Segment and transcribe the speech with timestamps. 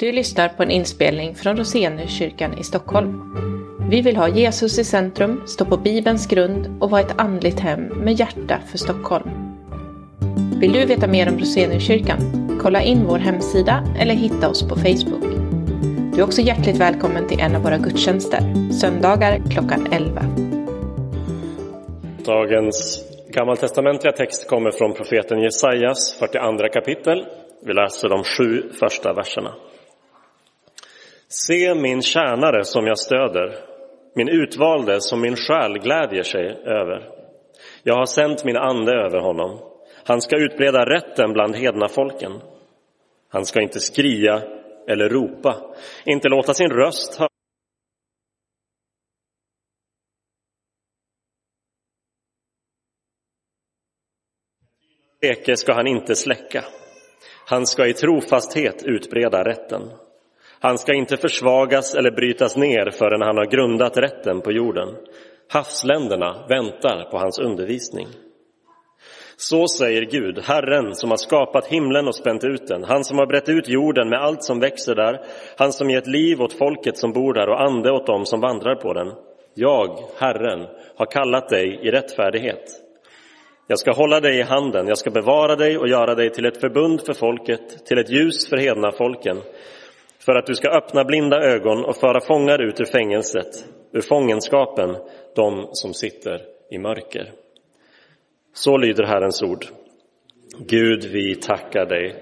[0.00, 3.34] Du lyssnar på en inspelning från Roseniuskyrkan i Stockholm.
[3.90, 7.80] Vi vill ha Jesus i centrum, stå på Bibelns grund och vara ett andligt hem
[7.80, 9.30] med hjärta för Stockholm.
[10.60, 12.18] Vill du veta mer om Roseniuskyrkan?
[12.62, 15.24] Kolla in vår hemsida eller hitta oss på Facebook.
[16.14, 20.22] Du är också hjärtligt välkommen till en av våra gudstjänster, söndagar klockan 11.
[22.24, 27.24] Dagens gammaltestamentliga text kommer från profeten Jesajas 42 kapitel.
[27.66, 29.54] Vi läser de sju första verserna.
[31.28, 33.64] Se min tjänare som jag stöder,
[34.14, 37.10] min utvalde som min själ glädjer sig över.
[37.82, 39.58] Jag har sänt min ande över honom.
[40.04, 42.32] Han ska utbreda rätten bland hedna folken.
[43.28, 44.42] Han ska inte skria
[44.88, 47.28] eller ropa, inte låta sin röst höras.
[55.20, 56.64] Eke ska han inte släcka.
[57.46, 59.90] Han ska i trofasthet utbreda rätten.
[60.60, 64.88] Han ska inte försvagas eller brytas ner förrän han har grundat rätten på jorden.
[65.48, 68.06] Havsländerna väntar på hans undervisning.
[69.36, 73.26] Så säger Gud, Herren som har skapat himlen och spänt ut den, han som har
[73.26, 75.20] brett ut jorden med allt som växer där,
[75.56, 78.74] han som gett liv åt folket som bor där och ande åt dem som vandrar
[78.74, 79.12] på den.
[79.54, 80.66] Jag, Herren,
[80.96, 82.64] har kallat dig i rättfärdighet.
[83.66, 86.60] Jag ska hålla dig i handen, jag ska bevara dig och göra dig till ett
[86.60, 89.36] förbund för folket, till ett ljus för hedna folken,
[90.28, 93.46] för att du ska öppna blinda ögon och föra fångar ut ur fängelset,
[93.92, 94.96] ur fångenskapen,
[95.34, 97.32] de som sitter i mörker.
[98.54, 99.64] Så lyder Herrens ord.
[100.58, 102.14] Gud, vi tackar dig.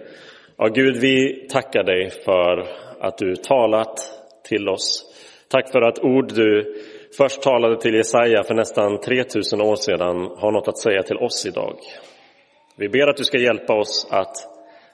[0.56, 2.66] Ja, Gud, vi tackar dig för
[3.00, 4.00] att du talat
[4.48, 5.04] till oss.
[5.48, 6.74] Tack för att ord du
[7.16, 11.46] först talade till Jesaja för nästan 3000 år sedan har något att säga till oss
[11.46, 11.76] idag.
[12.76, 14.36] Vi ber att du ska hjälpa oss att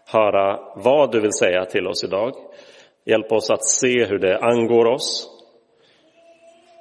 [0.06, 2.34] höra vad du vill säga till oss idag.
[3.05, 5.28] Hjälp oss att se hur det angår oss.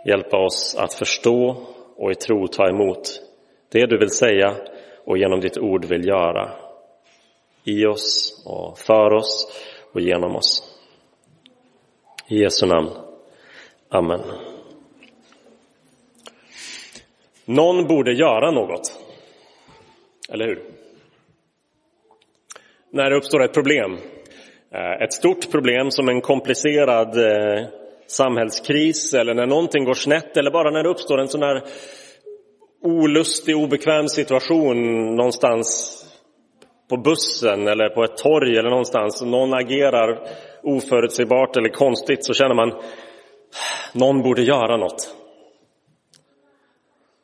[0.05, 3.21] Hjälpa oss att förstå och i tro ta emot
[3.69, 4.55] det du vill säga
[5.05, 6.51] och genom ditt ord vill göra
[7.63, 9.47] i oss och för oss
[9.93, 10.77] och genom oss.
[12.27, 12.89] I Jesu namn.
[13.89, 14.21] Amen.
[17.45, 18.99] Någon borde göra något.
[20.29, 20.63] Eller hur?
[22.89, 23.97] När det uppstår ett problem,
[24.75, 27.67] Eh, ett stort problem som en komplicerad eh,
[28.07, 31.63] samhällskris eller när någonting går snett eller bara när det uppstår en sån här
[32.81, 35.97] olustig, obekväm situation någonstans
[36.89, 40.27] på bussen eller på ett torg eller någonstans och någon agerar
[40.63, 42.73] oförutsägbart eller konstigt så känner man
[43.93, 45.15] någon borde göra något.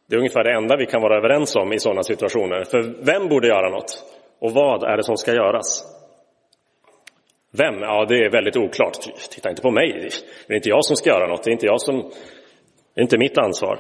[0.10, 2.64] Det är ungefär det enda vi kan vara överens om i sådana situationer.
[2.64, 4.04] För vem borde göra något?
[4.42, 5.97] Och vad är det som ska göras?
[7.58, 7.82] Vem?
[7.82, 8.94] Ja, det är väldigt oklart.
[9.32, 10.10] Titta inte på mig.
[10.48, 11.44] Det är inte jag som ska göra något.
[11.44, 11.98] Det är inte, jag som,
[12.96, 13.80] det är inte mitt ansvar.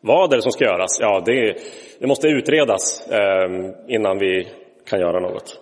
[0.00, 0.98] Vad är det som ska göras?
[1.00, 1.56] Ja, det,
[1.98, 3.50] det måste utredas eh,
[3.88, 4.48] innan vi
[4.88, 5.60] kan göra något.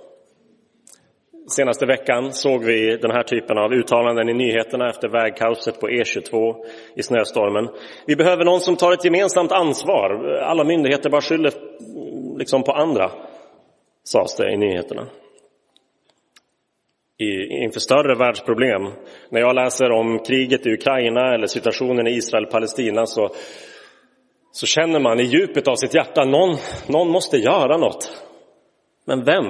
[1.49, 6.55] Senaste veckan såg vi den här typen av uttalanden i nyheterna efter vägkaoset på E22
[6.97, 7.69] i snöstormen.
[8.07, 10.39] Vi behöver någon som tar ett gemensamt ansvar.
[10.43, 13.11] Alla myndigheter bara skyller mm, liksom på andra,
[14.05, 15.07] sades det i nyheterna.
[17.19, 18.83] I, inför större världsproblem.
[19.29, 23.31] När jag läser om kriget i Ukraina eller situationen i Israel-Palestina så
[24.55, 26.57] så känner man i djupet av sitt hjärta någon,
[26.89, 28.23] någon måste göra något.
[29.05, 29.45] Men vem?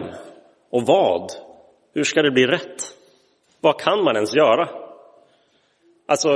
[0.71, 1.33] Och vad?
[1.95, 2.83] Hur ska det bli rätt?
[3.61, 4.69] Vad kan man ens göra?
[6.09, 6.29] Alltså,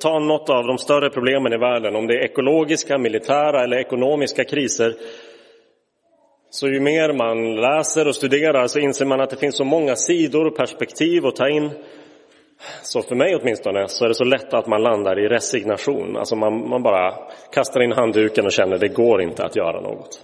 [0.00, 4.44] ta något av de större problemen i världen, om det är ekologiska, militära eller ekonomiska
[4.44, 4.94] kriser.
[6.54, 9.96] Så ju mer man läser och studerar så inser man att det finns så många
[9.96, 11.70] sidor och perspektiv att ta in.
[12.82, 16.16] Så för mig åtminstone så är det så lätt att man landar i resignation.
[16.16, 17.14] Alltså man, man bara
[17.52, 20.20] kastar in handduken och känner att det går inte att göra något.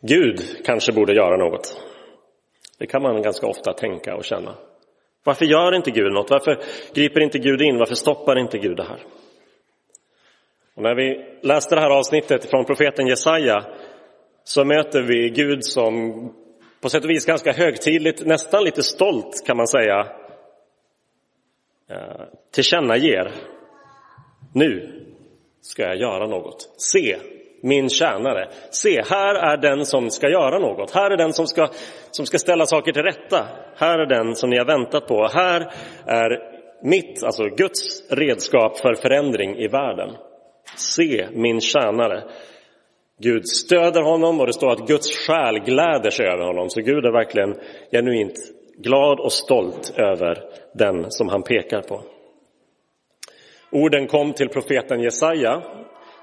[0.00, 1.80] Gud kanske borde göra något.
[2.78, 4.54] Det kan man ganska ofta tänka och känna.
[5.24, 6.30] Varför gör inte Gud något?
[6.30, 6.58] Varför
[6.94, 7.78] griper inte Gud in?
[7.78, 8.98] Varför stoppar inte Gud det här?
[10.78, 13.64] Och när vi läste det här avsnittet från profeten Jesaja
[14.44, 16.12] så möter vi Gud som
[16.80, 20.06] på sätt och vis ganska högtidligt, nästan lite stolt kan man säga,
[21.90, 22.22] eh,
[22.54, 23.32] tillkännager.
[24.54, 25.02] Nu
[25.60, 26.74] ska jag göra något.
[26.76, 27.16] Se,
[27.62, 28.48] min tjänare.
[28.70, 30.90] Se, här är den som ska göra något.
[30.90, 31.68] Här är den som ska,
[32.10, 33.48] som ska ställa saker till rätta.
[33.76, 35.28] Här är den som ni har väntat på.
[35.28, 35.72] Här
[36.06, 36.38] är
[36.82, 40.10] mitt, alltså Guds redskap för förändring i världen.
[40.78, 42.24] Se, min tjänare.
[43.20, 46.70] Gud stöder honom och det står att Guds själ gläder sig över honom.
[46.70, 47.54] Så Gud är verkligen
[47.92, 48.34] genuint
[48.78, 50.42] glad och stolt över
[50.74, 52.02] den som han pekar på.
[53.72, 55.62] Orden kom till profeten Jesaja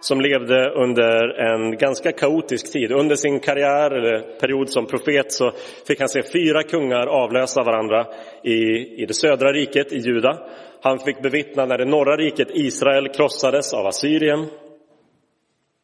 [0.07, 2.91] som levde under en ganska kaotisk tid.
[2.91, 5.51] Under sin karriär eller period som profet så
[5.87, 8.05] fick han se fyra kungar avlösa varandra
[8.43, 8.57] i,
[9.01, 10.39] i det södra riket, i Juda.
[10.81, 14.45] Han fick bevittna när det norra riket, Israel, krossades av Assyrien.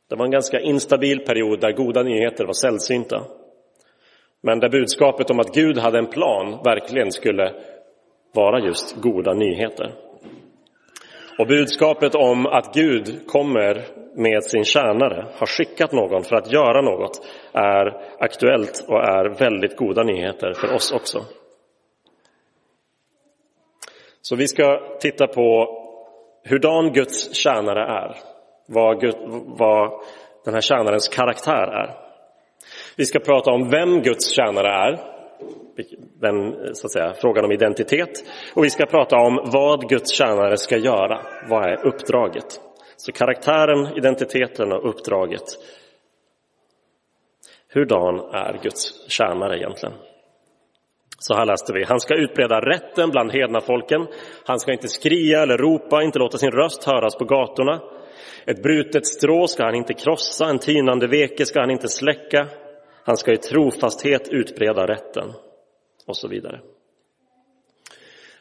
[0.09, 3.23] Det var en ganska instabil period där goda nyheter var sällsynta.
[4.43, 7.53] Men där budskapet om att Gud hade en plan verkligen skulle
[8.33, 10.10] vara just goda nyheter.
[11.41, 13.85] Och budskapet om att Gud kommer
[14.15, 17.21] med sin tjänare, har skickat någon för att göra något,
[17.53, 21.25] är aktuellt och är väldigt goda nyheter för oss också.
[24.21, 25.67] Så vi ska titta på
[26.49, 28.15] hurdan Guds tjänare är,
[28.67, 29.15] vad, Gud,
[29.45, 29.91] vad
[30.45, 31.95] den här tjänarens karaktär är.
[32.97, 34.99] Vi ska prata om vem Guds tjänare är,
[36.21, 38.23] den, så att säga, frågan om identitet.
[38.55, 41.21] Och vi ska prata om vad Guds tjänare ska göra.
[41.49, 42.61] Vad är uppdraget?
[42.97, 45.43] Så karaktären, identiteten och uppdraget.
[47.73, 49.93] Hurdan är Guds tjänare egentligen?
[51.19, 51.83] Så här läste vi.
[51.83, 54.07] Han ska utbreda rätten bland hedna folken.
[54.45, 57.81] Han ska inte skria eller ropa, inte låta sin röst höras på gatorna.
[58.45, 62.47] Ett brutet strå ska han inte krossa, en tynande veke ska han inte släcka.
[63.03, 65.33] Han ska i trofasthet utbreda rätten
[66.07, 66.59] och så vidare.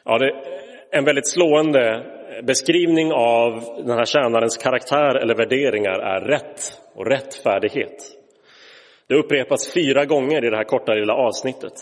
[0.05, 2.05] Ja, det är en väldigt slående
[2.43, 3.51] beskrivning av
[3.85, 6.61] den här tjänarens karaktär eller värderingar är rätt
[6.95, 8.17] och rättfärdighet.
[9.07, 11.73] Det upprepas fyra gånger i det här korta lilla avsnittet.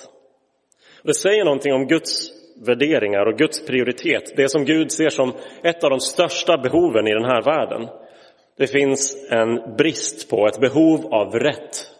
[1.04, 2.32] Det säger någonting om Guds
[2.66, 5.34] värderingar och Guds prioritet, det som Gud ser som
[5.64, 7.88] ett av de största behoven i den här världen.
[8.58, 11.92] Det finns en brist på, ett behov av rätt,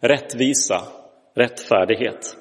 [0.00, 0.82] rättvisa,
[1.34, 2.36] rättfärdighet.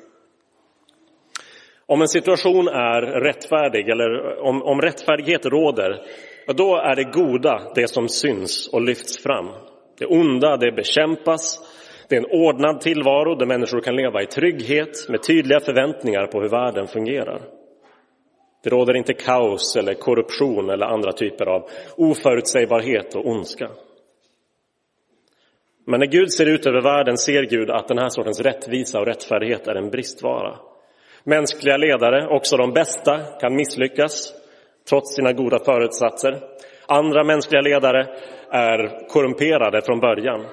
[1.90, 6.02] Om en situation är rättfärdig eller om, om rättfärdighet råder,
[6.48, 9.48] då är det goda det som syns och lyfts fram.
[10.00, 11.60] Det onda det bekämpas.
[12.10, 16.42] Det är en ordnad tillvaro där människor kan leva i trygghet med tydliga förväntningar på
[16.42, 17.42] hur världen fungerar.
[18.64, 23.70] Det råder inte kaos eller korruption eller andra typer av oförutsägbarhet och ondska.
[25.86, 29.06] Men när Gud ser ut över världen ser Gud att den här sortens rättvisa och
[29.06, 30.69] rättfärdighet är en bristvara.
[31.30, 34.34] Mänskliga ledare, också de bästa, kan misslyckas
[34.90, 36.38] trots sina goda förutsatser.
[36.88, 38.08] Andra mänskliga ledare
[38.52, 40.46] är korrumperade från början.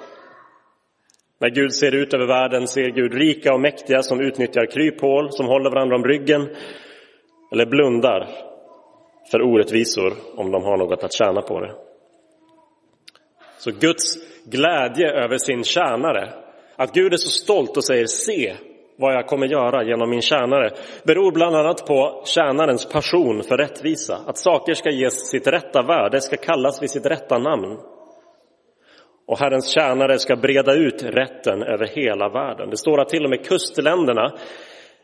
[1.40, 5.46] När Gud ser ut över världen ser Gud rika och mäktiga som utnyttjar kryphål, som
[5.46, 6.48] håller varandra om ryggen
[7.52, 8.28] eller blundar
[9.30, 11.74] för orättvisor om de har något att tjäna på det.
[13.58, 16.32] Så Guds glädje över sin tjänare,
[16.76, 18.56] att Gud är så stolt och säger se
[18.98, 20.70] vad jag kommer göra genom min tjänare
[21.04, 24.18] beror bland annat på tjänarens passion för rättvisa.
[24.26, 27.78] Att saker ska ges sitt rätta värde, ska kallas vid sitt rätta namn.
[29.26, 32.70] Och Herrens tjänare ska breda ut rätten över hela världen.
[32.70, 34.24] Det står att till och med kustländerna,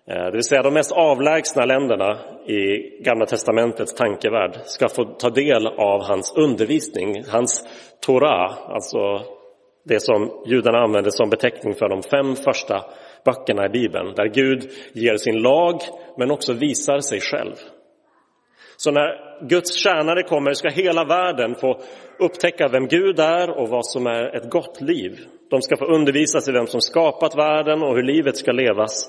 [0.07, 5.31] eh, det vill säga de mest avlägsna länderna i Gamla testamentets tankevärld, ska få ta
[5.31, 7.65] del av hans undervisning, hans
[8.07, 8.99] Torah, alltså
[9.85, 12.85] det som judarna använde som beteckning för de fem första
[13.25, 15.81] böckerna i Bibeln, där Gud ger sin lag
[16.17, 17.55] men också visar sig själv.
[18.77, 21.81] Så när Guds tjänare kommer ska hela världen få
[22.19, 25.19] upptäcka vem Gud är och vad som är ett gott liv.
[25.51, 29.09] De ska få undervisas i vem som skapat världen och hur livet ska levas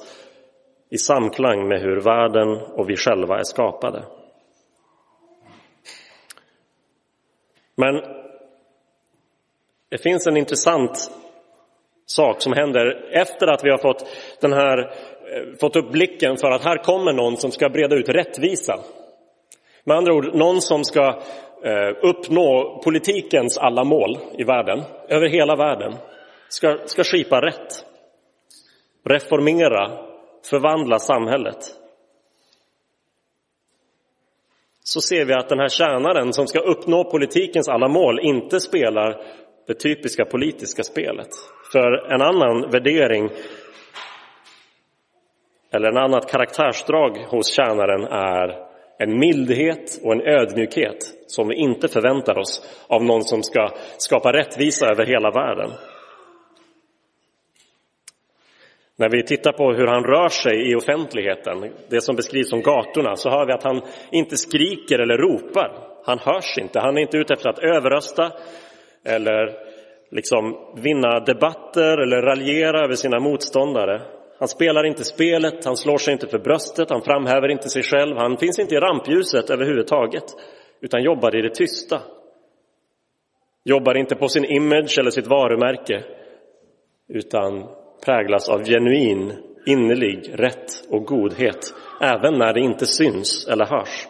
[0.89, 4.03] i samklang med hur världen och vi själva är skapade.
[7.75, 8.01] Men
[9.89, 11.11] det finns en intressant
[12.05, 14.05] sak som händer efter att vi har fått,
[14.41, 18.09] den här, eh, fått upp blicken för att här kommer någon som ska breda ut
[18.09, 18.79] rättvisa.
[19.83, 21.07] Med andra ord, någon som ska
[21.63, 25.93] eh, uppnå politikens alla mål i världen, över hela världen,
[26.49, 27.85] ska, ska skipa rätt,
[29.09, 29.91] reformera,
[30.49, 31.57] förvandla samhället.
[34.83, 39.23] Så ser vi att den här tjänaren som ska uppnå politikens alla mål inte spelar
[39.67, 41.29] det typiska politiska spelet.
[41.71, 43.29] För en annan värdering
[45.71, 51.87] eller en annat karaktärsdrag hos tjänaren är en mildhet och en ödmjukhet som vi inte
[51.87, 55.71] förväntar oss av någon som ska skapa rättvisa över hela världen.
[58.95, 63.15] När vi tittar på hur han rör sig i offentligheten, det som beskrivs som gatorna,
[63.15, 65.71] så hör vi att han inte skriker eller ropar.
[66.05, 68.31] Han hörs inte, han är inte ute efter att överrösta
[69.05, 69.57] eller
[70.11, 74.01] liksom vinna debatter eller raljera över sina motståndare.
[74.39, 78.17] Han spelar inte spelet, han slår sig inte för bröstet, han framhäver inte sig själv,
[78.17, 80.23] han finns inte i rampljuset överhuvudtaget,
[80.81, 82.01] utan jobbar i det tysta.
[83.63, 86.03] Jobbar inte på sin image eller sitt varumärke,
[87.09, 87.67] utan
[88.05, 89.33] präglas av genuin,
[89.65, 94.07] innerlig rätt och godhet, även när det inte syns eller hörs.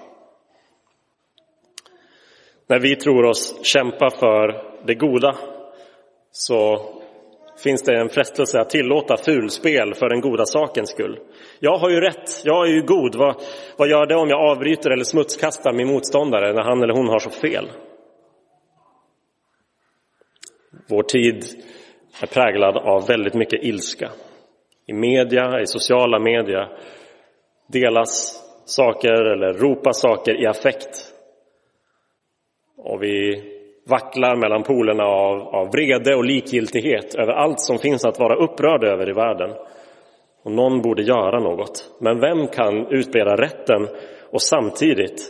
[2.68, 5.36] När vi tror oss kämpa för det goda
[6.32, 6.80] så
[7.64, 11.20] finns det en frestelse att tillåta fulspel för den goda sakens skull.
[11.60, 13.16] Jag har ju rätt, jag är ju god.
[13.16, 13.36] Vad,
[13.78, 17.20] vad gör det om jag avbryter eller smutskastar min motståndare när han eller hon har
[17.20, 17.72] så fel?
[20.90, 21.46] Vår tid
[22.22, 24.12] är präglad av väldigt mycket ilska.
[24.86, 26.70] I media, i sociala media
[27.68, 31.13] delas saker eller ropas saker i affekt.
[32.78, 33.44] Och vi
[33.90, 38.84] vacklar mellan polerna av, av vrede och likgiltighet över allt som finns att vara upprörd
[38.84, 39.52] över i världen.
[40.44, 41.96] Och någon borde göra något.
[42.00, 43.88] Men vem kan utbreda rätten
[44.32, 45.22] och samtidigt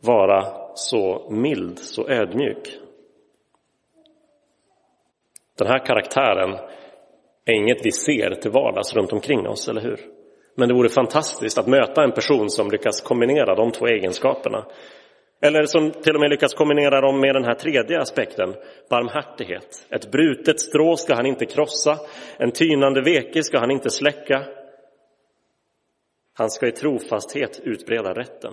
[0.00, 0.44] vara
[0.74, 2.78] så mild, så ödmjuk?
[5.58, 6.56] Den här karaktären
[7.44, 10.00] är inget vi ser till vardags runt omkring oss, eller hur?
[10.54, 14.64] Men det vore fantastiskt att möta en person som lyckas kombinera de två egenskaperna.
[15.40, 18.54] Eller som till och med lyckas kombinera dem med den här tredje aspekten,
[18.90, 19.86] barmhärtighet.
[19.90, 21.98] Ett brutet strå ska han inte krossa,
[22.36, 24.42] en tynande veke ska han inte släcka.
[26.34, 28.52] Han ska i trofasthet utbreda rätten.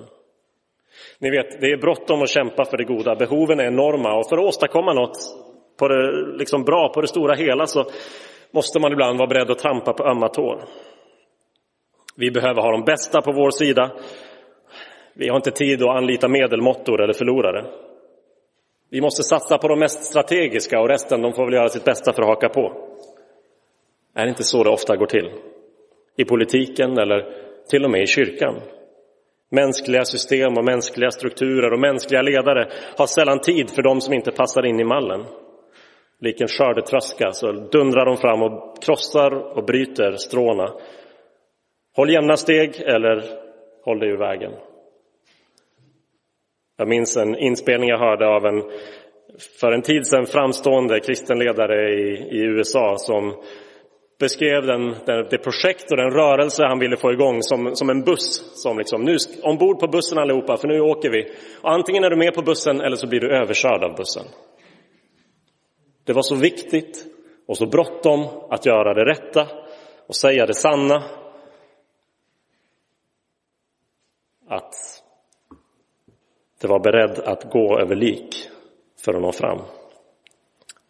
[1.20, 4.38] Ni vet, det är bråttom att kämpa för det goda, behoven är enorma och för
[4.38, 5.18] att åstadkomma något
[5.80, 7.86] på det, liksom bra på det stora hela så
[8.52, 10.64] måste man ibland vara beredd att trampa på ömma tår.
[12.16, 13.92] Vi behöver ha de bästa på vår sida
[15.18, 17.66] vi har inte tid att anlita medelmåttor eller förlorare.
[18.90, 22.14] Vi måste satsa på de mest strategiska och resten de får väl göra sitt bästa
[22.14, 22.74] för att haka på.
[24.16, 25.30] Är det inte så det ofta går till?
[26.18, 27.26] I politiken eller
[27.70, 28.56] till och med i kyrkan.
[29.52, 34.32] Mänskliga system och mänskliga strukturer och mänskliga ledare har sällan tid för de som inte
[34.32, 35.26] passar in i mallen.
[36.20, 40.74] Lik en skördetröska så dundrar de fram och krossar och bryter stråna.
[41.96, 43.24] Håll jämna steg eller
[43.86, 44.52] håll dig ur vägen.
[46.78, 48.64] Jag minns en inspelning jag hörde av en
[49.60, 53.44] för en tid sedan framstående kristen ledare i, i USA som
[54.20, 58.04] beskrev den, den, det projekt och den rörelse han ville få igång som, som en
[58.04, 58.62] buss.
[58.64, 61.32] Som liksom, nu ombord på bussen allihopa, för nu åker vi.
[61.62, 64.24] Och antingen är du med på bussen eller så blir du överkörd av bussen.
[66.06, 67.06] Det var så viktigt
[67.48, 69.48] och så bråttom att göra det rätta
[70.08, 71.04] och säga det sanna
[74.50, 75.05] att
[76.66, 78.50] det var beredd att gå över lik
[79.06, 79.62] för att nå fram.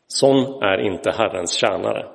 [0.07, 2.05] Sån är inte Herrens tjänare.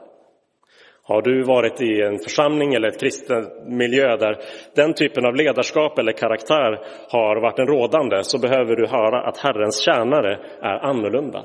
[1.03, 4.39] Har du varit i en församling eller ett kristen miljö där
[4.75, 9.39] den typen av ledarskap eller karaktär har varit en rådande så behöver du höra att
[9.39, 11.45] Herrens tjänare är annorlunda.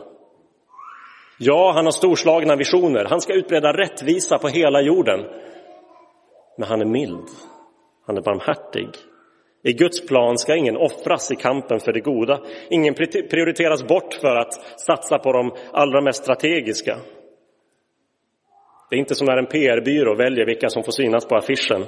[1.39, 3.05] Ja, han har storslagna visioner.
[3.09, 5.19] Han ska utbreda rättvisa på hela jorden.
[6.57, 7.27] Men han är mild.
[8.05, 8.89] Han är barmhärtig.
[9.65, 12.39] I Guds plan ska ingen offras i kampen för det goda.
[12.69, 12.93] Ingen
[13.29, 16.97] prioriteras bort för att satsa på de allra mest strategiska.
[18.89, 21.85] Det är inte som när en PR-byrå väljer vilka som får synas på affischen.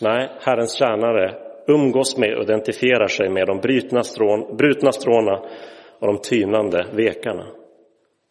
[0.00, 1.34] Nej, Herrens tjänare
[1.66, 5.42] umgås med och identifierar sig med de brutna, strån, brutna stråna
[5.98, 7.46] och de tynande vekarna.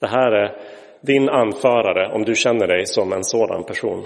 [0.02, 0.58] Det här är
[1.02, 4.06] din anförare om du känner dig som en sådan person.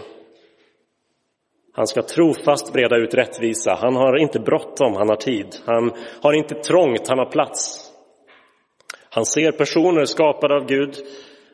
[1.73, 3.77] Han ska trofast breda ut rättvisa.
[3.81, 5.47] Han har inte bråttom, han har tid.
[5.65, 7.87] Han har inte trångt, han har plats.
[9.09, 10.95] Han ser personer skapade av Gud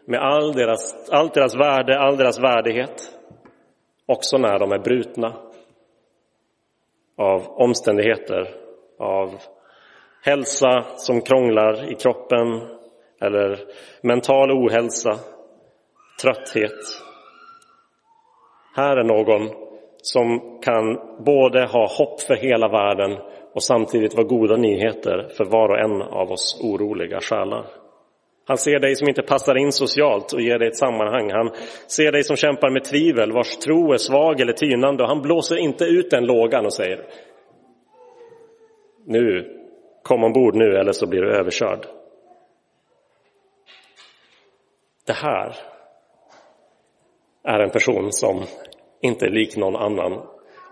[0.05, 3.11] med all deras, allt deras värde, all deras värdighet.
[4.05, 5.33] Också när de är brutna
[7.17, 8.55] av omständigheter,
[8.99, 9.35] av
[10.21, 12.47] hälsa som krånglar i kroppen
[13.21, 13.59] eller
[14.01, 15.19] mental ohälsa,
[16.21, 16.79] trötthet.
[18.75, 19.66] Här är någon
[20.01, 23.17] som kan både ha hopp för hela världen
[23.53, 27.65] och samtidigt vara goda nyheter för var och en av oss oroliga själar.
[28.47, 31.31] Han ser dig som inte passar in socialt och ger dig ett sammanhang.
[31.31, 31.51] Han
[31.87, 35.57] ser dig som kämpar med tvivel, vars tro är svag eller tynande och han blåser
[35.57, 37.05] inte ut den lågan och säger
[39.07, 39.53] nu,
[40.03, 41.85] kom ombord nu eller så blir du överkörd.
[45.05, 45.55] Det här
[47.43, 48.43] är en person som
[49.01, 50.21] inte lik någon annan.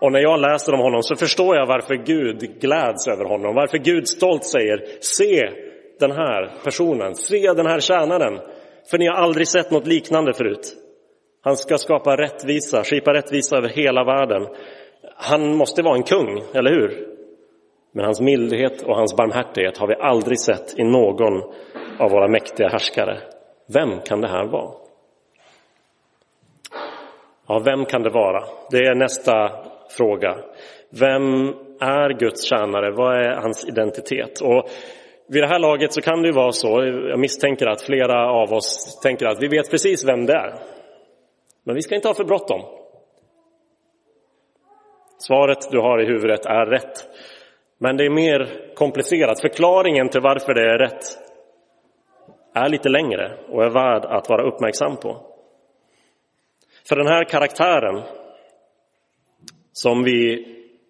[0.00, 3.78] Och när jag läser om honom så förstår jag varför Gud gläds över honom, varför
[3.78, 5.50] Gud stolt säger se
[6.00, 8.38] den här personen, se den här tjänaren,
[8.90, 10.76] för ni har aldrig sett något liknande förut.
[11.42, 14.46] Han ska skapa rättvisa, skipa rättvisa över hela världen.
[15.16, 17.16] Han måste vara en kung, eller hur?
[17.92, 21.42] Men hans mildhet och hans barmhärtighet har vi aldrig sett i någon
[21.98, 23.18] av våra mäktiga härskare.
[23.74, 24.85] Vem kan det här vara?
[27.48, 28.44] Ja, vem kan det vara?
[28.70, 29.50] Det är nästa
[29.90, 30.36] fråga.
[31.00, 31.48] Vem
[31.80, 32.90] är Guds tjänare?
[32.90, 34.40] Vad är hans identitet?
[34.40, 34.68] Och
[35.28, 36.68] vid det här laget så kan det ju vara så,
[37.10, 40.54] jag misstänker att flera av oss tänker att vi vet precis vem det är.
[41.64, 42.60] Men vi ska inte ha för bråttom.
[45.18, 47.04] Svaret du har i huvudet är rätt.
[47.78, 49.40] Men det är mer komplicerat.
[49.40, 51.04] Förklaringen till varför det är rätt
[52.54, 55.35] är lite längre och är värd att vara uppmärksam på.
[56.88, 58.02] För den här karaktären
[59.72, 60.46] som vi,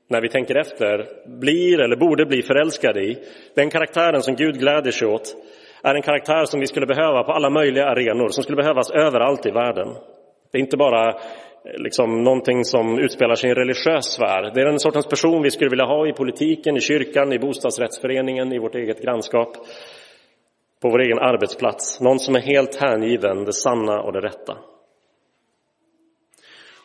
[0.09, 1.07] när vi tänker efter,
[1.41, 3.19] blir eller borde bli förälskade i,
[3.55, 5.37] den karaktären som Gud gläder sig åt,
[5.83, 9.47] är en karaktär som vi skulle behöva på alla möjliga arenor, som skulle behövas överallt
[9.47, 9.88] i världen.
[10.53, 11.15] Det är inte bara eh,
[11.76, 14.50] liksom någonting som utspelar sig i en religiös sfär.
[14.55, 18.53] Det är den sortens person vi skulle vilja ha i politiken, i kyrkan, i bostadsrättsföreningen,
[18.53, 19.57] i vårt eget grannskap,
[20.83, 22.00] på vår egen arbetsplats.
[22.00, 24.57] Någon som är helt hängiven det sanna och det rätta.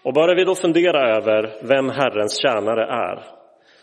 [0.03, 3.23] Och bara vi då fundera över vem Herrens tjänare är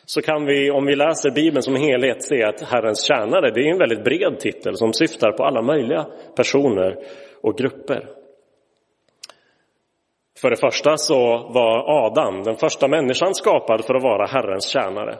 [0.04, 3.72] så kan vi, om vi läser Bibeln som helhet, se att Herrens tjänare det är
[3.72, 6.06] en väldigt bred titel som syftar på alla möjliga
[6.36, 6.96] personer
[7.42, 8.08] och grupper.
[10.40, 15.16] För det första så var Adam, den första människan, skapad för att vara Herrens tjänare.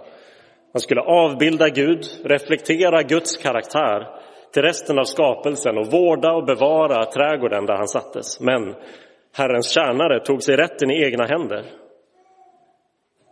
[0.73, 4.07] Han skulle avbilda Gud, reflektera Guds karaktär
[4.52, 8.40] till resten av skapelsen och vårda och bevara trädgården där han sattes.
[8.40, 8.75] Men
[9.38, 11.64] Herrens tjänare tog sig rätten i egna händer.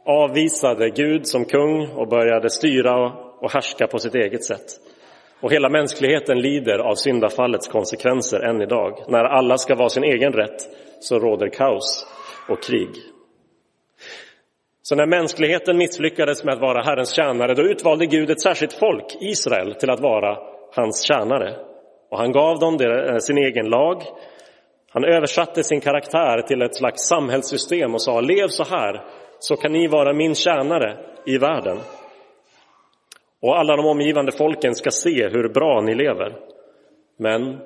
[0.06, 4.66] Avvisade Gud som kung och började styra och härska på sitt eget sätt.
[5.40, 9.04] Och hela mänskligheten lider av syndafallets konsekvenser än idag.
[9.08, 10.68] När alla ska vara sin egen rätt
[11.00, 12.06] så råder kaos
[12.48, 12.90] och krig.
[14.82, 19.16] Så när mänskligheten misslyckades med att vara Herrens tjänare, då utvalde Gud ett särskilt folk,
[19.20, 20.38] Israel, till att vara
[20.74, 21.54] hans tjänare.
[22.10, 24.02] Och han gav dem eh, sin egen lag.
[24.96, 29.04] Han översatte sin karaktär till ett slags samhällssystem och sa, lev så här,
[29.38, 31.78] så kan ni vara min tjänare i världen.
[33.42, 36.36] Och alla de omgivande folken ska se hur bra ni lever.
[37.18, 37.58] Men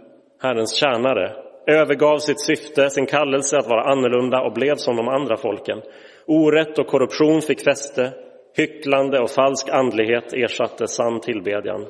[0.43, 1.33] Herrens tjänare
[1.67, 5.83] övergav sitt syfte, sin kallelse att vara annorlunda och blev som de andra folken.
[6.27, 8.13] Orätt och korruption fick fäste,
[8.57, 11.87] hycklande och falsk andlighet ersatte sann tillbedjan.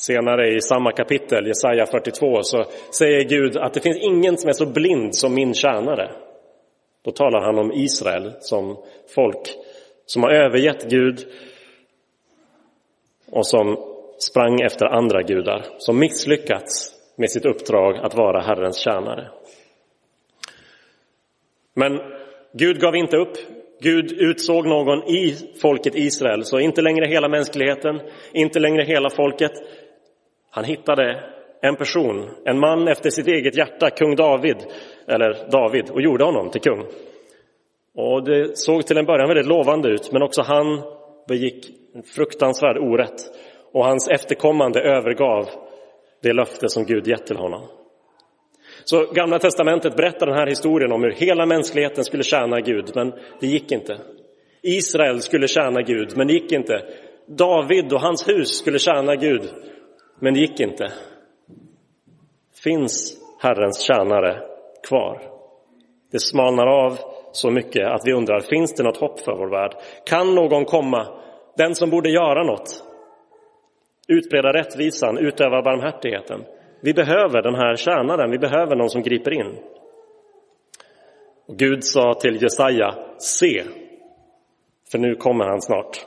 [0.00, 2.64] Senare i samma kapitel, Jesaja 42, så
[2.98, 6.10] säger Gud att det finns ingen som är så blind som min tjänare.
[7.04, 8.76] Då talar han om Israel som
[9.14, 9.56] folk
[10.06, 11.26] som har övergett Gud
[13.30, 13.76] och som
[14.18, 19.30] sprang efter andra gudar, som misslyckats med sitt uppdrag att vara Herrens tjänare.
[21.74, 22.00] Men
[22.52, 23.36] Gud gav inte upp.
[23.82, 28.00] Gud utsåg någon i folket Israel, så inte längre hela mänskligheten,
[28.32, 29.52] inte längre hela folket.
[30.50, 31.24] Han hittade
[31.62, 34.56] en person, en man efter sitt eget hjärta, kung David,
[35.08, 36.84] eller David, och gjorde honom till kung.
[37.94, 40.82] Och det såg till en början väldigt lovande ut, men också han
[41.28, 43.20] begick en fruktansvärd orätt
[43.72, 45.48] och hans efterkommande övergav
[46.22, 47.62] det löfte som Gud gett till honom.
[48.84, 53.12] Så Gamla testamentet berättar den här historien om hur hela mänskligheten skulle tjäna Gud, men
[53.40, 53.98] det gick inte.
[54.62, 56.82] Israel skulle tjäna Gud, men det gick inte.
[57.26, 59.42] David och hans hus skulle tjäna Gud,
[60.20, 60.92] men det gick inte.
[62.64, 64.42] Finns Herrens tjänare
[64.88, 65.22] kvar?
[66.12, 66.98] Det smalnar av
[67.32, 69.74] så mycket att vi undrar, finns det något hopp för vår värld?
[70.06, 71.06] Kan någon komma,
[71.56, 72.84] den som borde göra något?
[74.08, 76.44] Utbreda rättvisan, utöva barmhärtigheten.
[76.82, 79.56] Vi behöver den här tjänaren, vi behöver någon som griper in.
[81.46, 83.64] Och Gud sa till Jesaja, se,
[84.92, 86.06] för nu kommer han snart.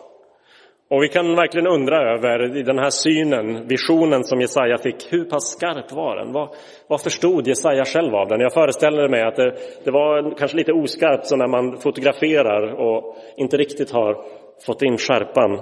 [0.93, 5.25] Och vi kan verkligen undra över i den här synen, visionen som Jesaja fick, hur
[5.25, 6.33] pass skarp var den?
[6.33, 6.49] Vad,
[6.87, 8.39] vad förstod Jesaja själv av den?
[8.39, 13.17] Jag föreställer mig att det, det var kanske lite oskarpt som när man fotograferar och
[13.37, 14.25] inte riktigt har
[14.65, 15.59] fått in skärpan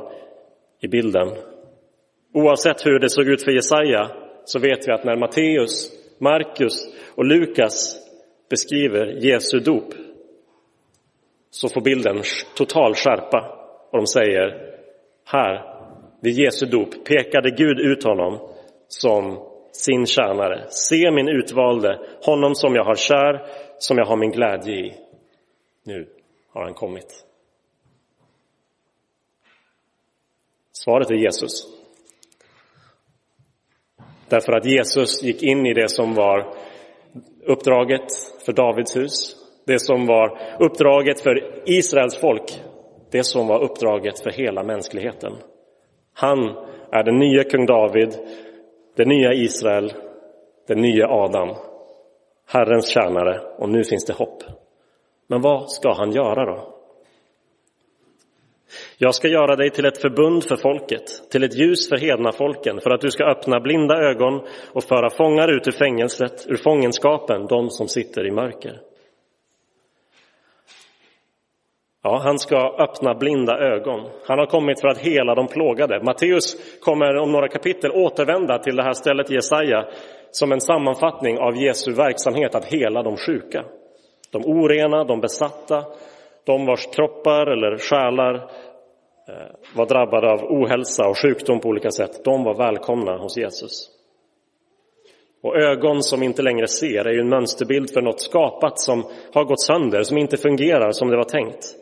[0.82, 1.28] i bilden.
[2.34, 4.12] Oavsett hur det såg ut för Jesaja
[4.46, 6.74] så vet vi att när Matteus, Markus
[7.16, 7.98] och Lukas
[8.50, 9.94] beskriver Jesu dop
[11.50, 12.22] så får bilden
[12.56, 13.58] total skärpa
[13.92, 14.71] och de säger
[15.26, 15.82] här,
[16.22, 18.40] vid Jesu dop, pekade Gud ut honom
[18.88, 20.66] som sin tjänare.
[20.70, 23.46] Se min utvalde, honom som jag har kär,
[23.78, 24.94] som jag har min glädje i.
[25.84, 26.10] Nu
[26.54, 27.26] har han kommit.
[30.72, 31.68] Svaret är Jesus.
[34.30, 36.56] Därför att Jesus gick in i det som var
[37.46, 38.06] uppdraget
[38.46, 42.62] för Davids hus, det som var uppdraget för Israels folk,
[43.12, 45.34] det som var uppdraget för hela mänskligheten.
[46.14, 46.40] Han
[46.92, 48.14] är den nya kung David,
[48.96, 49.94] det nya Israel,
[50.68, 51.56] den nya Adam,
[52.48, 54.44] Herrens tjänare och nu finns det hopp.
[55.28, 56.72] Men vad ska han göra då?
[58.98, 62.80] Jag ska göra dig till ett förbund för folket, till ett ljus för hedna folken,
[62.82, 64.42] för att du ska öppna blinda ögon
[64.74, 68.82] och föra fångar ut ur fängelset, ur fångenskapen, de som sitter i mörker.
[72.04, 74.10] Ja, han ska öppna blinda ögon.
[74.28, 76.04] Han har kommit för att hela de plågade.
[76.04, 79.86] Matteus kommer om några kapitel återvända till det här stället i Jesaja
[80.32, 83.64] som en sammanfattning av Jesu verksamhet att hela de sjuka.
[84.32, 85.84] De orena, de besatta,
[86.46, 92.24] de vars kroppar eller själar eh, var drabbade av ohälsa och sjukdom på olika sätt,
[92.24, 93.90] de var välkomna hos Jesus.
[95.44, 99.44] Och ögon som inte längre ser är ju en mönsterbild för något skapat som har
[99.44, 101.76] gått sönder, som inte fungerar som det var tänkt.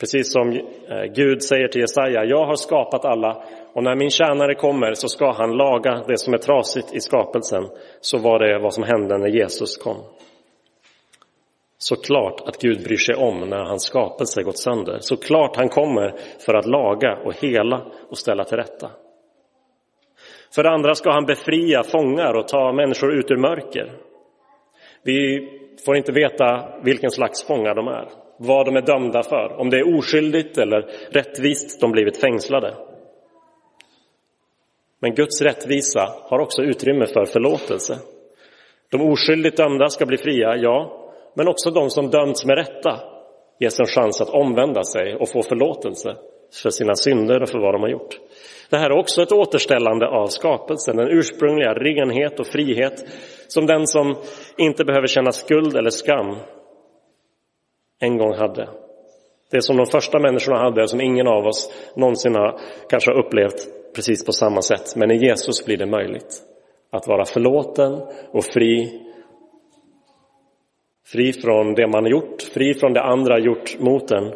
[0.00, 0.52] Precis som
[0.88, 5.08] eh, Gud säger till Jesaja, jag har skapat alla och när min tjänare kommer så
[5.08, 7.68] ska han laga det som är trasigt i skapelsen.
[8.00, 9.96] Så var det vad som hände när Jesus kom.
[11.78, 14.98] Såklart att Gud bryr sig om när hans skapelse gått sönder.
[15.00, 16.14] Såklart han kommer
[16.46, 18.90] för att laga och hela och ställa till rätta.
[20.54, 23.92] För det andra ska han befria fångar och ta människor ut ur mörker.
[25.02, 25.48] Vi
[25.84, 29.78] får inte veta vilken slags fångar de är, vad de är dömda för, om det
[29.78, 32.74] är oskyldigt eller rättvist de blivit fängslade.
[35.00, 37.98] Men Guds rättvisa har också utrymme för förlåtelse.
[38.90, 43.00] De oskyldigt dömda ska bli fria, ja, men också de som dömts med rätta
[43.60, 46.16] ges en chans att omvända sig och få förlåtelse
[46.62, 48.18] för sina synder och för vad de har gjort.
[48.70, 53.04] Det här är också ett återställande av skapelsen, den ursprungliga renhet och frihet
[53.48, 54.16] som den som
[54.56, 56.36] inte behöver känna skuld eller skam
[57.98, 58.68] en gång hade.
[59.50, 63.94] Det som de första människorna hade, som ingen av oss någonsin har kanske har upplevt
[63.94, 64.96] precis på samma sätt.
[64.96, 66.42] Men i Jesus blir det möjligt
[66.90, 67.92] att vara förlåten
[68.32, 69.04] och fri
[71.12, 74.32] Fri från det man gjort, fri från det andra gjort mot en,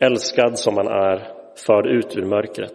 [0.00, 1.28] älskad som man är,
[1.66, 2.72] förd ut ur mörkret.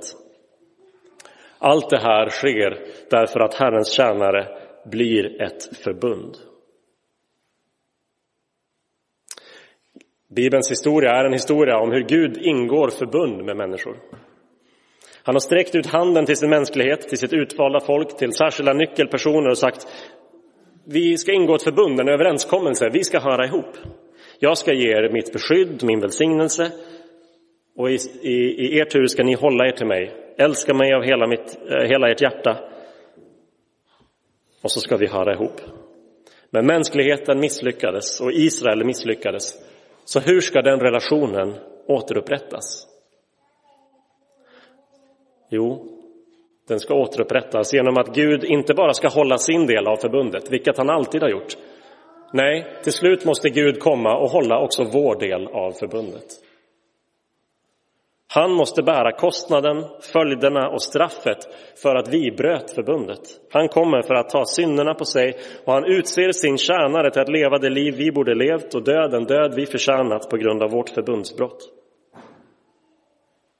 [1.59, 4.47] Allt det här sker därför att Herrens tjänare
[4.85, 6.37] blir ett förbund.
[10.35, 13.97] Bibelns historia är en historia om hur Gud ingår förbund med människor.
[15.23, 19.49] Han har sträckt ut handen till sin mänsklighet, till sitt utvalda folk, till särskilda nyckelpersoner
[19.49, 19.87] och sagt
[20.89, 23.77] vi ska ingå ett förbund, en överenskommelse, vi ska höra ihop.
[24.39, 26.71] Jag ska ge er mitt beskydd, min välsignelse
[27.75, 31.03] och i, i, i er tur ska ni hålla er till mig, älska mig av
[31.03, 32.57] hela, mitt, eh, hela ert hjärta
[34.61, 35.61] och så ska vi höra ihop.
[36.49, 39.53] Men mänskligheten misslyckades och Israel misslyckades.
[40.09, 41.53] Så hur ska den relationen
[41.87, 42.87] återupprättas?
[45.49, 45.85] Jo,
[46.67, 50.77] den ska återupprättas genom att Gud inte bara ska hålla sin del av förbundet, vilket
[50.77, 51.57] han alltid har gjort.
[52.33, 56.46] Nej, till slut måste Gud komma och hålla också vår del av förbundet.
[58.29, 61.37] Han måste bära kostnaden, följderna och straffet
[61.81, 63.21] för att vi bröt förbundet.
[63.51, 67.31] Han kommer för att ta synderna på sig och han utser sin tjänare till att
[67.31, 70.71] leva det liv vi borde levt och dö den död vi förtjänat på grund av
[70.71, 71.77] vårt förbundsbrott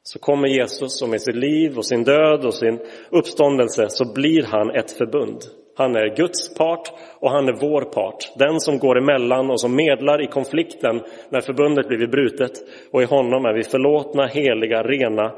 [0.07, 4.43] så kommer Jesus och med sitt liv och sin död och sin uppståndelse så blir
[4.43, 5.41] han ett förbund.
[5.77, 8.31] Han är Guds part och han är vår part.
[8.35, 12.51] Den som går emellan och som medlar i konflikten när förbundet blivit brutet.
[12.91, 15.35] Och i honom är vi förlåtna, heliga, rena,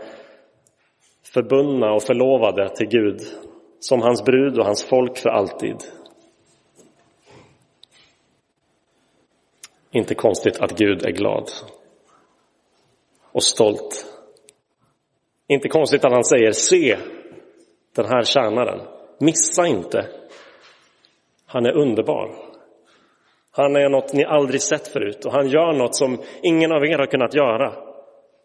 [1.33, 3.19] förbundna och förlovade till Gud.
[3.79, 5.75] Som hans brud och hans folk för alltid.
[9.91, 11.49] Inte konstigt att Gud är glad
[13.31, 14.05] och stolt
[15.51, 16.97] inte konstigt att han säger se
[17.95, 18.98] den här tjänaren.
[19.19, 20.05] Missa inte.
[21.45, 22.31] Han är underbar.
[23.51, 26.97] Han är något ni aldrig sett förut och han gör något som ingen av er
[26.97, 27.73] har kunnat göra.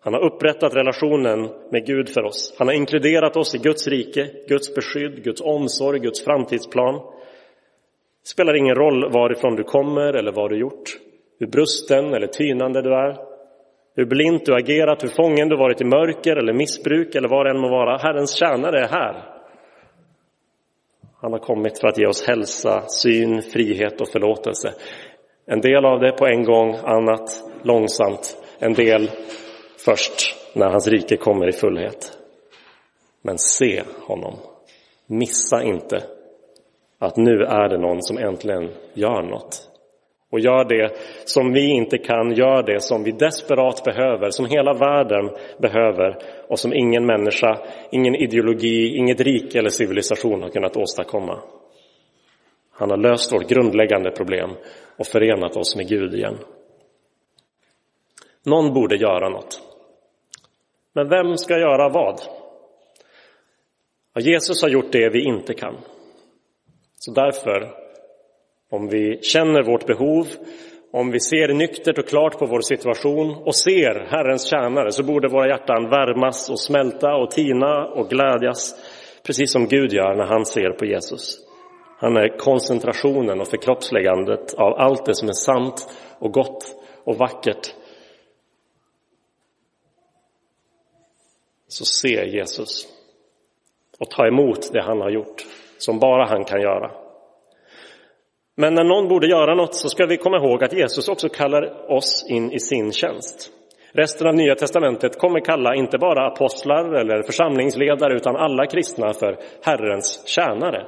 [0.04, 2.54] Han har upprättat relationen med Gud för oss.
[2.58, 6.94] Han har inkluderat oss i Guds rike, Guds beskydd, Guds omsorg, Guds framtidsplan.
[6.94, 10.98] Det spelar ingen roll varifrån du kommer eller vad du gjort,
[11.38, 13.16] hur brusten eller tynande du är.
[13.96, 17.50] Hur blint du agerat, hur fången du varit i mörker eller missbruk eller vad det
[17.50, 17.98] än må vara.
[17.98, 19.33] Herrens tjänare är här.
[21.24, 24.74] Han har kommit för att ge oss hälsa, syn, frihet och förlåtelse.
[25.46, 28.36] En del av det på en gång, annat långsamt.
[28.58, 29.10] En del
[29.84, 32.18] först när hans rike kommer i fullhet.
[33.22, 34.34] Men se honom.
[35.06, 36.02] Missa inte
[36.98, 39.68] Att nu är det någon som äntligen gör något.
[40.34, 44.72] Och gör det som vi inte kan, gör det som vi desperat behöver, som hela
[44.74, 46.16] världen behöver
[46.48, 47.58] och som ingen människa,
[47.90, 51.40] ingen ideologi, inget rike eller civilisation har kunnat åstadkomma.
[52.70, 54.50] Han har löst vårt grundläggande problem
[54.96, 56.38] och förenat oss med Gud igen.
[58.44, 59.60] Någon borde göra något.
[60.92, 62.20] Men vem ska göra vad?
[64.14, 65.74] Ja, Jesus har gjort det vi inte kan.
[66.96, 67.83] Så därför,
[68.74, 70.26] om vi känner vårt behov,
[70.92, 75.28] om vi ser nyktert och klart på vår situation och ser Herrens tjänare så borde
[75.28, 78.74] våra hjärtan värmas och smälta och tina och glädjas
[79.26, 81.38] precis som Gud gör när han ser på Jesus.
[81.98, 86.64] Han är koncentrationen och förkroppsläggandet av allt det som är sant och gott
[87.04, 87.74] och vackert.
[91.68, 92.88] Så se Jesus
[93.98, 95.42] och ta emot det han har gjort,
[95.78, 97.03] som bara han kan göra.
[98.56, 101.92] Men när någon borde göra något så ska vi komma ihåg att Jesus också kallar
[101.92, 103.50] oss in i sin tjänst.
[103.92, 109.38] Resten av Nya Testamentet kommer kalla inte bara apostlar eller församlingsledare utan alla kristna för
[109.62, 110.86] Herrens tjänare.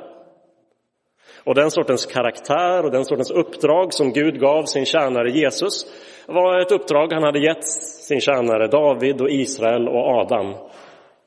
[1.44, 5.86] Och den sortens karaktär och den sortens uppdrag som Gud gav sin tjänare Jesus
[6.26, 10.54] var ett uppdrag han hade gett sin tjänare David och Israel och Adam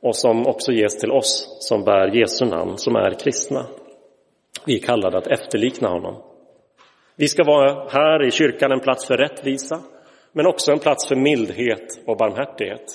[0.02, 3.65] och som också ges till oss som bär Jesu namn, som är kristna.
[4.65, 6.29] Vi är kallade att efterlikna honom.
[7.20, 9.80] Vi ska vara här i kyrkan en plats för rättvisa,
[10.32, 12.86] men också en plats för mildhet och barmhärtighet.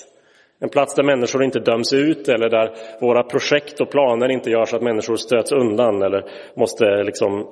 [0.59, 4.65] En plats där människor inte döms ut eller där våra projekt och planer inte gör
[4.65, 6.23] så att människor stöts undan eller
[6.55, 7.47] måste liksom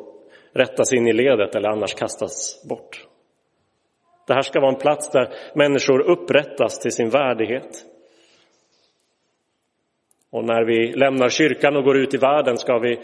[0.54, 3.08] rättas in i ledet eller annars kastas bort.
[4.28, 7.86] Det här ska vara en plats där människor upprättas till sin värdighet.
[10.32, 13.00] Och när vi lämnar kyrkan och går ut i världen ska vi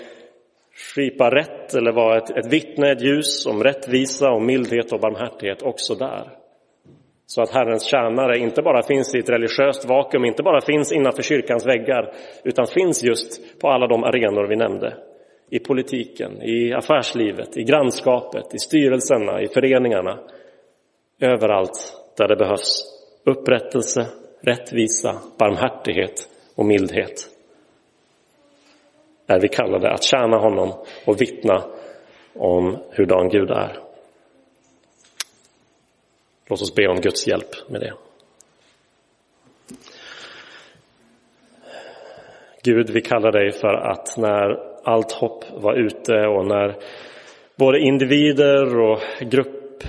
[0.79, 5.61] skipa rätt eller vara ett, ett vittne, ett ljus om rättvisa och mildhet och barmhärtighet
[5.61, 6.31] också där.
[7.25, 11.21] Så att Herrens tjänare inte bara finns i ett religiöst vakuum, inte bara finns innanför
[11.21, 12.13] kyrkans väggar,
[12.43, 14.93] utan finns just på alla de arenor vi nämnde.
[15.49, 20.19] I politiken, i affärslivet, i grannskapet, i styrelserna, i föreningarna.
[21.21, 22.83] Överallt där det behövs
[23.25, 24.07] upprättelse,
[24.41, 27.38] rättvisa, barmhärtighet och mildhet.
[29.29, 30.73] Är vi kallade att tjäna honom
[31.05, 31.63] och vittna
[32.33, 33.79] om hurdan Gud är.
[36.47, 37.93] Låt oss be om Guds hjälp med det.
[42.63, 46.75] Gud, vi kallar dig för att när allt hopp var ute och när
[47.55, 49.83] både individer och grupp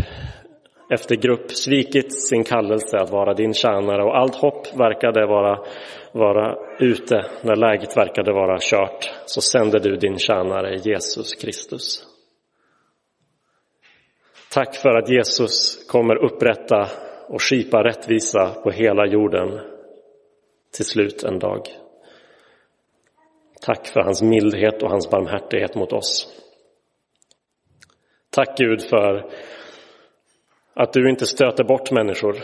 [0.90, 5.59] efter grupp svikit sin kallelse att vara din tjänare och allt hopp verkade vara,
[6.12, 12.07] vara ute när läget verkade vara kört så sände du din tjänare Jesus Kristus.
[14.53, 16.88] Tack för att Jesus kommer upprätta
[17.29, 19.61] och skipa rättvisa på hela jorden
[20.76, 21.61] till slut en dag.
[23.62, 26.29] Tack för hans mildhet och hans barmhärtighet mot oss.
[28.31, 29.31] Tack Gud för
[30.83, 32.37] att du inte stöter bort människor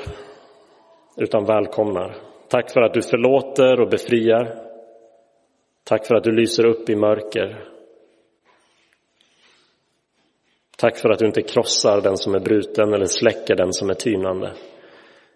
[1.17, 2.17] utan välkomnar.
[2.49, 4.63] Tack för att du förlåter och befriar.
[5.85, 7.67] Tack för att du lyser upp i mörker
[10.79, 13.95] Tack för att du inte krossar den som är bruten eller släcker den som är
[13.95, 14.53] tynande.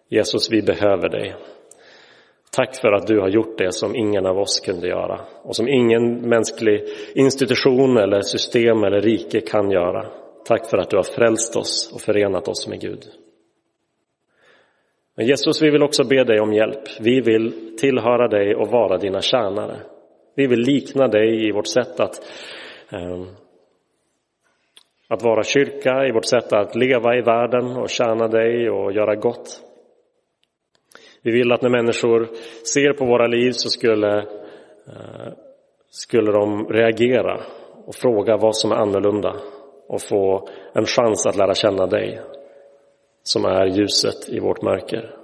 [0.08, 1.34] Jesus, vi behöver dig.
[2.52, 5.68] Tack för att du har gjort det som ingen av oss kunde göra och som
[5.68, 6.82] ingen mänsklig
[7.14, 10.19] institution eller system eller rike kan göra.
[10.44, 13.04] Tack för att du har frälst oss och förenat oss med Gud.
[15.16, 17.00] Men Jesus, vi vill också be dig om hjälp.
[17.00, 19.80] Vi vill tillhöra dig och vara dina tjänare.
[20.34, 22.22] Vi vill likna dig i vårt sätt att
[22.92, 23.26] ehm,
[25.08, 29.14] att vara kyrka, i vårt sätt att leva i världen och tjäna dig och göra
[29.14, 29.60] gott.
[31.22, 32.28] Vi vill att när människor
[32.74, 34.18] ser på våra liv så skulle,
[34.86, 35.32] eh,
[35.90, 37.40] skulle de reagera
[37.86, 39.36] och fråga vad som är annorlunda
[39.90, 42.20] och få en chans att lära känna dig
[43.22, 45.16] som är ljuset i vårt mörker.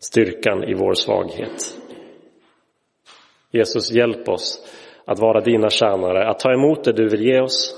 [0.00, 1.74] Styrkan i vår svaghet.
[3.50, 4.66] Jesus, hjälp oss
[5.04, 7.74] att vara dina tjänare, att ta emot det du vill ge oss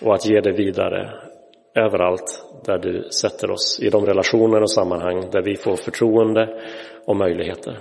[0.00, 1.12] och att ge det vidare
[1.74, 6.62] överallt där du sätter oss i de relationer och sammanhang där vi får förtroende
[7.06, 7.78] och möjligheter.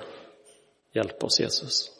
[0.93, 1.96] Hjälp oss Jesus.